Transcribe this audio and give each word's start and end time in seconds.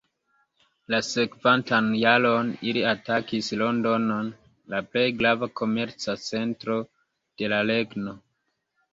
La 0.91 0.99
sekvantan 1.07 1.89
jaron 2.03 2.47
ili 2.69 2.81
atakis 2.91 3.49
Londonon, 3.61 4.31
la 4.75 4.79
plej 4.95 5.03
grava 5.19 5.49
komerca 5.61 6.15
centro 6.29 6.79
de 7.43 7.51
la 7.55 7.61
regno. 7.73 8.15